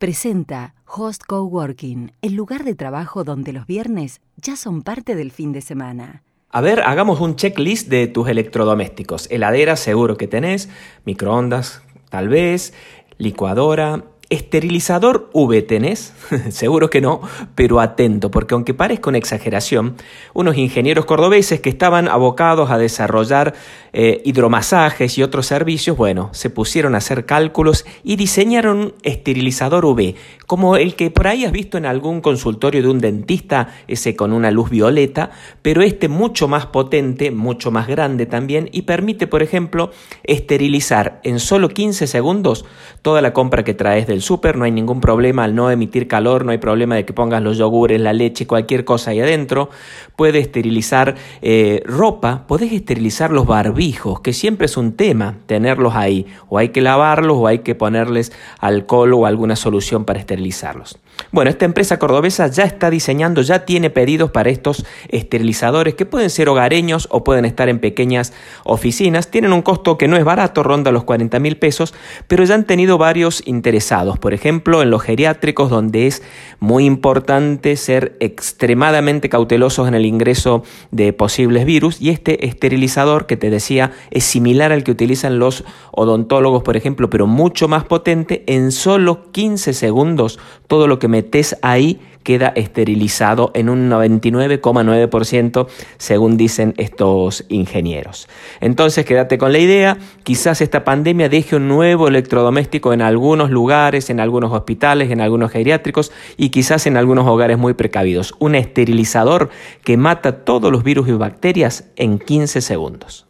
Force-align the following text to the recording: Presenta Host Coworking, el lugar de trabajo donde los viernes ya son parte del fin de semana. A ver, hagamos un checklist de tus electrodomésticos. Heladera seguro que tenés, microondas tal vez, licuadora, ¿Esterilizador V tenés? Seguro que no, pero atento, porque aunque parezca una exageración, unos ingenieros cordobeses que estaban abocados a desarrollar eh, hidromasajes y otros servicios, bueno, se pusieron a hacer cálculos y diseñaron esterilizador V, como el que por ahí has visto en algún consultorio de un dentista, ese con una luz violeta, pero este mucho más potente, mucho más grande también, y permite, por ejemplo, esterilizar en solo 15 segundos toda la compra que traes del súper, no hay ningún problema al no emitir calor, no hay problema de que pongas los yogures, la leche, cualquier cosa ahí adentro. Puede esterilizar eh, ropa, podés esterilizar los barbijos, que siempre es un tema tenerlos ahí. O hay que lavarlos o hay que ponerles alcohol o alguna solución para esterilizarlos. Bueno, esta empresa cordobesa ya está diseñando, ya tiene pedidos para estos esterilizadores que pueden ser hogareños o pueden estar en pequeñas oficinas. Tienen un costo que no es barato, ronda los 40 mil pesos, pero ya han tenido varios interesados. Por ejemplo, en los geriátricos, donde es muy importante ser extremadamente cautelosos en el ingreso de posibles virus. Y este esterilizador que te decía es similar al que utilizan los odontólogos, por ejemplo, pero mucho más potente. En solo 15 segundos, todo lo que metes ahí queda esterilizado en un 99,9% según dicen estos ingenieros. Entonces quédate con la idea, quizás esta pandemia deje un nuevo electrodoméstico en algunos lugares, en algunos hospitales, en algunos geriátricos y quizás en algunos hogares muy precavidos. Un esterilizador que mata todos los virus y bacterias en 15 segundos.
Presenta 0.00 0.72
Host 0.86 1.24
Coworking, 1.26 2.12
el 2.22 2.32
lugar 2.32 2.64
de 2.64 2.74
trabajo 2.74 3.22
donde 3.22 3.52
los 3.52 3.66
viernes 3.66 4.22
ya 4.38 4.56
son 4.56 4.80
parte 4.80 5.14
del 5.14 5.30
fin 5.30 5.52
de 5.52 5.60
semana. 5.60 6.22
A 6.48 6.62
ver, 6.62 6.80
hagamos 6.80 7.20
un 7.20 7.36
checklist 7.36 7.88
de 7.88 8.06
tus 8.06 8.26
electrodomésticos. 8.30 9.30
Heladera 9.30 9.76
seguro 9.76 10.16
que 10.16 10.26
tenés, 10.26 10.70
microondas 11.04 11.82
tal 12.08 12.30
vez, 12.30 12.72
licuadora, 13.18 14.06
¿Esterilizador 14.30 15.28
V 15.32 15.60
tenés? 15.62 16.14
Seguro 16.50 16.88
que 16.88 17.00
no, 17.00 17.20
pero 17.56 17.80
atento, 17.80 18.30
porque 18.30 18.54
aunque 18.54 18.74
parezca 18.74 19.10
una 19.10 19.18
exageración, 19.18 19.96
unos 20.34 20.56
ingenieros 20.56 21.04
cordobeses 21.04 21.60
que 21.60 21.68
estaban 21.68 22.06
abocados 22.06 22.70
a 22.70 22.78
desarrollar 22.78 23.54
eh, 23.92 24.22
hidromasajes 24.24 25.18
y 25.18 25.24
otros 25.24 25.46
servicios, 25.46 25.96
bueno, 25.96 26.30
se 26.32 26.48
pusieron 26.48 26.94
a 26.94 26.98
hacer 26.98 27.26
cálculos 27.26 27.84
y 28.04 28.14
diseñaron 28.14 28.94
esterilizador 29.02 29.84
V, 29.84 30.14
como 30.46 30.76
el 30.76 30.94
que 30.94 31.10
por 31.10 31.26
ahí 31.26 31.44
has 31.44 31.50
visto 31.50 31.76
en 31.76 31.84
algún 31.84 32.20
consultorio 32.20 32.82
de 32.82 32.88
un 32.88 33.00
dentista, 33.00 33.74
ese 33.88 34.14
con 34.14 34.32
una 34.32 34.52
luz 34.52 34.70
violeta, 34.70 35.32
pero 35.60 35.82
este 35.82 36.06
mucho 36.06 36.46
más 36.46 36.66
potente, 36.66 37.32
mucho 37.32 37.72
más 37.72 37.88
grande 37.88 38.26
también, 38.26 38.68
y 38.70 38.82
permite, 38.82 39.26
por 39.26 39.42
ejemplo, 39.42 39.90
esterilizar 40.22 41.20
en 41.24 41.40
solo 41.40 41.68
15 41.68 42.06
segundos 42.06 42.64
toda 43.02 43.22
la 43.22 43.32
compra 43.32 43.64
que 43.64 43.74
traes 43.74 44.06
del 44.06 44.19
súper, 44.20 44.56
no 44.56 44.64
hay 44.64 44.70
ningún 44.70 45.00
problema 45.00 45.44
al 45.44 45.54
no 45.54 45.70
emitir 45.70 46.08
calor, 46.08 46.44
no 46.44 46.52
hay 46.52 46.58
problema 46.58 46.94
de 46.94 47.04
que 47.04 47.12
pongas 47.12 47.42
los 47.42 47.58
yogures, 47.58 48.00
la 48.00 48.12
leche, 48.12 48.46
cualquier 48.46 48.84
cosa 48.84 49.10
ahí 49.10 49.20
adentro. 49.20 49.70
Puede 50.16 50.38
esterilizar 50.38 51.14
eh, 51.42 51.82
ropa, 51.84 52.46
podés 52.46 52.72
esterilizar 52.72 53.30
los 53.30 53.46
barbijos, 53.46 54.20
que 54.20 54.32
siempre 54.32 54.66
es 54.66 54.76
un 54.76 54.92
tema 54.92 55.36
tenerlos 55.46 55.94
ahí. 55.94 56.26
O 56.48 56.58
hay 56.58 56.70
que 56.70 56.80
lavarlos 56.80 57.36
o 57.38 57.46
hay 57.46 57.60
que 57.60 57.74
ponerles 57.74 58.32
alcohol 58.58 59.14
o 59.14 59.26
alguna 59.26 59.56
solución 59.56 60.04
para 60.04 60.18
esterilizarlos. 60.18 60.98
Bueno, 61.32 61.50
esta 61.50 61.64
empresa 61.64 61.98
cordobesa 61.98 62.48
ya 62.48 62.64
está 62.64 62.90
diseñando, 62.90 63.42
ya 63.42 63.64
tiene 63.64 63.90
pedidos 63.90 64.30
para 64.30 64.50
estos 64.50 64.84
esterilizadores 65.08 65.94
que 65.94 66.06
pueden 66.06 66.30
ser 66.30 66.48
hogareños 66.48 67.08
o 67.10 67.22
pueden 67.22 67.44
estar 67.44 67.68
en 67.68 67.78
pequeñas 67.78 68.32
oficinas. 68.64 69.30
Tienen 69.30 69.52
un 69.52 69.62
costo 69.62 69.96
que 69.96 70.08
no 70.08 70.16
es 70.16 70.24
barato, 70.24 70.62
ronda 70.62 70.90
los 70.90 71.04
40 71.04 71.38
mil 71.38 71.56
pesos, 71.56 71.94
pero 72.26 72.44
ya 72.44 72.54
han 72.54 72.64
tenido 72.64 72.98
varios 72.98 73.42
interesados. 73.46 74.09
Por 74.18 74.34
ejemplo, 74.34 74.82
en 74.82 74.90
los 74.90 75.02
geriátricos, 75.02 75.70
donde 75.70 76.06
es 76.06 76.22
muy 76.58 76.84
importante 76.84 77.76
ser 77.76 78.16
extremadamente 78.20 79.28
cautelosos 79.28 79.88
en 79.88 79.94
el 79.94 80.06
ingreso 80.06 80.62
de 80.90 81.12
posibles 81.12 81.64
virus. 81.64 82.00
Y 82.00 82.10
este 82.10 82.46
esterilizador 82.46 83.26
que 83.26 83.36
te 83.36 83.50
decía 83.50 83.92
es 84.10 84.24
similar 84.24 84.72
al 84.72 84.84
que 84.84 84.90
utilizan 84.90 85.38
los 85.38 85.64
odontólogos, 85.92 86.62
por 86.62 86.76
ejemplo, 86.76 87.10
pero 87.10 87.26
mucho 87.26 87.68
más 87.68 87.84
potente. 87.84 88.44
En 88.46 88.72
solo 88.72 89.30
15 89.32 89.72
segundos, 89.72 90.38
todo 90.66 90.86
lo 90.86 90.98
que 90.98 91.08
metes 91.08 91.56
ahí 91.62 92.00
queda 92.22 92.52
esterilizado 92.54 93.50
en 93.54 93.68
un 93.68 93.90
99,9% 93.90 95.66
según 95.98 96.36
dicen 96.36 96.74
estos 96.76 97.44
ingenieros. 97.48 98.28
Entonces 98.60 99.04
quédate 99.04 99.38
con 99.38 99.52
la 99.52 99.58
idea, 99.58 99.98
quizás 100.22 100.60
esta 100.60 100.84
pandemia 100.84 101.28
deje 101.28 101.56
un 101.56 101.68
nuevo 101.68 102.08
electrodoméstico 102.08 102.92
en 102.92 103.02
algunos 103.02 103.50
lugares, 103.50 104.10
en 104.10 104.20
algunos 104.20 104.52
hospitales, 104.52 105.10
en 105.10 105.20
algunos 105.20 105.50
geriátricos 105.50 106.12
y 106.36 106.50
quizás 106.50 106.86
en 106.86 106.96
algunos 106.96 107.26
hogares 107.26 107.58
muy 107.58 107.74
precavidos. 107.74 108.34
Un 108.38 108.54
esterilizador 108.54 109.50
que 109.84 109.96
mata 109.96 110.44
todos 110.44 110.70
los 110.70 110.84
virus 110.84 111.08
y 111.08 111.12
bacterias 111.12 111.84
en 111.96 112.18
15 112.18 112.60
segundos. 112.60 113.29